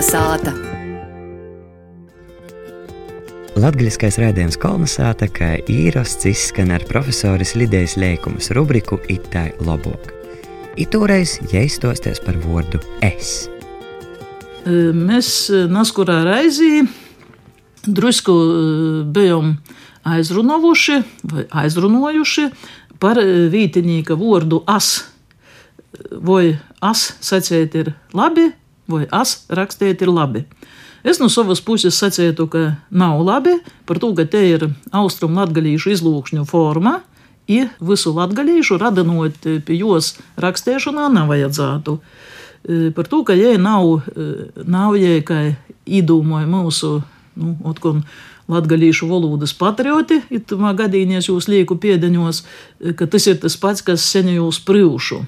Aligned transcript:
Kolnesāta! 0.00 0.54
Latgaļiskais 3.60 4.16
rādījums 4.22 4.56
kolonizēta, 4.56 5.26
kā 5.28 5.48
īrasts 5.68 6.24
izskan 6.24 6.70
ar 6.72 6.86
profesoras 6.88 7.50
Lidijas 7.52 7.98
Lēkumas 8.00 8.48
rubriku 8.56 8.96
Itai 9.12 9.50
Lobok. 9.60 10.06
Itūreiz 10.80 11.34
jāizstosties 11.52 12.22
par 12.24 12.38
vārdu 12.40 12.80
es. 13.04 13.50
Mēs 14.64 15.50
naskurā 15.68 16.22
raizī 16.30 16.86
drusku 17.84 18.38
bijām 19.12 19.58
aizrunojuši 20.08 20.96
vai 21.34 21.44
aizrunojuši 21.66 22.46
par 23.04 23.20
vītinīka 23.52 24.16
vārdu 24.16 24.62
as. 24.64 24.94
Vai 26.24 26.54
as 26.80 27.04
sacēt 27.20 27.76
ir 27.82 27.92
labi, 28.16 28.48
vai 28.90 29.06
as 29.10 29.44
rakstīt 29.48 30.02
ir 30.02 30.12
labi. 30.12 30.44
Es 31.04 31.20
no 31.20 31.30
savas 31.32 31.62
puses 31.64 31.96
sacītu, 31.96 32.46
ka 32.52 32.64
nav 32.90 33.22
labi 33.24 33.56
par 33.88 34.00
to, 34.02 34.12
ka 34.16 34.26
te 34.28 34.42
ir 34.50 34.66
austrumu 34.92 35.40
latgadījušu 35.40 35.94
izlūkšņu 35.94 36.44
forma, 36.48 36.98
ja 37.48 37.70
visu 37.80 38.12
latgadījušu 38.16 38.78
radinot 38.80 39.48
pie 39.64 39.78
jos 39.80 40.14
rakstēšanā 40.40 41.08
nevajadzētu. 41.16 41.96
E, 41.96 42.90
par 42.96 43.08
to, 43.08 43.22
ka 43.24 43.36
jai 43.38 43.56
nav, 43.58 44.04
e, 44.12 44.28
nav 44.68 44.98
jai, 45.00 45.22
ka 45.24 45.40
īdūmoja 45.88 46.50
mūsu, 46.50 46.98
nu, 47.40 47.56
otkun, 47.64 48.04
latgadījušu 48.50 49.06
valodas 49.08 49.54
patrioti, 49.56 50.20
itamā 50.34 50.74
gadījumā 50.76 51.22
jūs 51.24 51.48
lieku 51.48 51.78
piedeņos, 51.80 52.44
e, 52.44 52.92
ka 52.98 53.08
tas 53.08 53.30
ir 53.30 53.40
tas 53.40 53.56
pats, 53.56 53.80
kas 53.86 54.04
senjūs 54.04 54.60
prīvšu 54.68 55.24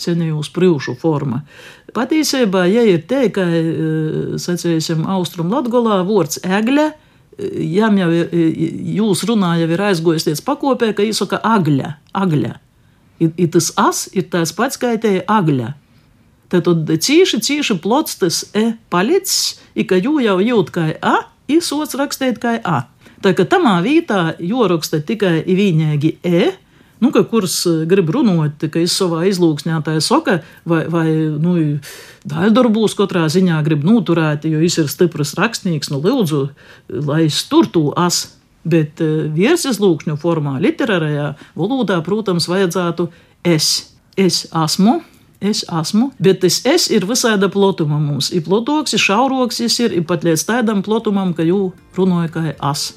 senjūs 0.00 0.50
prūšu 0.54 0.96
forma. 1.00 1.42
Patiesībā, 1.94 2.64
ja 2.70 2.82
ir 2.88 3.04
te, 3.08 3.28
ka, 3.34 3.44
e, 3.46 4.38
sacīsim, 4.40 5.04
austrum 5.14 5.52
latgolā 5.52 6.00
vārds 6.06 6.40
egļa, 6.42 6.88
e, 6.90 7.50
jām 7.76 8.00
jau 8.00 8.10
jūs 8.98 9.24
runā 9.28 9.54
jau 9.62 9.70
ir 9.70 9.84
aizgojis 9.90 10.42
pakopē, 10.44 10.92
ka 10.96 11.06
izsaka 11.06 11.38
agļa, 11.38 11.94
agļa. 12.12 12.54
I, 13.22 13.30
i 13.44 13.46
tas 13.46 13.70
as 13.78 14.08
ir 14.12 14.26
tās 14.32 14.52
pats, 14.56 14.80
kā 14.80 14.96
te 14.98 15.20
agļa. 15.22 15.74
Tad 16.50 16.90
cīši, 16.90 17.40
cīši 17.42 17.78
plots 17.82 18.18
tas 18.20 18.42
e 18.54 18.74
palicis, 18.90 19.60
i 19.74 19.86
ka 19.86 19.98
jū 19.98 20.18
jau 20.22 20.40
jūt 20.42 20.74
kā 20.74 20.90
a, 21.02 21.14
izsots 21.50 21.96
rakstīt 21.98 22.42
kā 22.42 22.58
a. 22.62 22.84
Tā 23.24 23.32
kā 23.32 23.46
tamā 23.48 23.78
vītā 23.84 24.34
joraksta 24.44 25.00
tikai 25.00 25.38
īņēgi 25.48 26.10
e, 26.26 26.50
nu, 27.04 27.12
ka 27.14 27.24
kurš 27.28 27.56
eh, 27.68 27.80
grib 27.90 28.10
runāt, 28.14 28.64
ka 28.72 28.80
es 28.80 28.96
savā 28.96 29.24
izlūksnē 29.28 29.80
tā 29.84 29.98
saka, 30.04 30.40
vai, 30.68 30.84
vai 30.90 31.06
nu, 31.12 31.56
daļdarbūs 32.30 32.96
katrā 32.98 33.26
ziņā 33.32 33.60
grib 33.66 33.84
noturēt, 33.86 34.48
jo 34.48 34.62
viņš 34.62 34.80
ir 34.82 34.92
stiprs 34.92 35.36
rakstnieks, 35.38 35.92
nu, 35.92 36.00
lūdzu, 36.04 36.46
lai 37.04 37.26
es 37.28 37.44
tur 37.50 37.68
to 37.68 37.90
as. 38.00 38.26
Bet 38.64 39.02
eh, 39.04 39.26
virsizlūkšņu 39.28 40.16
formā, 40.22 40.56
literārajā 40.64 41.34
valodā, 41.58 42.00
protams, 42.06 42.48
vajadzētu 42.48 43.10
es. 43.44 43.90
Es 44.14 44.44
esmu, 44.54 45.00
es 45.42 45.64
esmu, 45.66 46.12
bet 46.22 46.40
tas 46.44 46.60
es 46.70 46.86
ir 46.94 47.04
visāda 47.08 47.50
plotuma 47.52 47.98
mums. 48.00 48.30
Ir 48.32 48.44
plotoks, 48.46 48.94
ir 48.94 49.02
šauroks, 49.02 49.60
ir, 49.66 49.98
pat 50.08 50.24
līdz 50.24 50.46
tādam 50.48 50.84
plotumam, 50.86 51.34
ka 51.36 51.44
jū 51.44 51.72
runāja 51.98 52.30
kā 52.32 52.44
es. 52.54 52.92